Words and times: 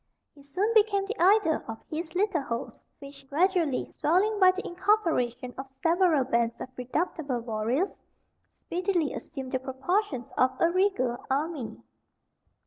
He 0.33 0.41
soon 0.41 0.73
became 0.73 1.05
the 1.05 1.19
idol 1.19 1.63
of 1.67 1.77
his 1.91 2.15
little 2.15 2.41
host, 2.41 2.87
which, 2.97 3.29
gradually 3.29 3.91
swelling 3.91 4.39
by 4.39 4.49
the 4.49 4.65
incorporation 4.65 5.53
of 5.59 5.67
several 5.83 6.23
bands 6.23 6.59
of 6.59 6.69
redoubtable 6.75 7.41
warriors, 7.41 7.93
speedily 8.65 9.13
assumed 9.13 9.51
the 9.51 9.59
proportions 9.59 10.31
of 10.37 10.59
a 10.59 10.71
regal 10.71 11.23
army. 11.29 11.83